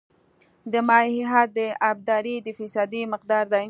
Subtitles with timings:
[0.71, 1.59] د مایع حد د
[1.91, 3.59] ابدارۍ د فیصدي مقدار دی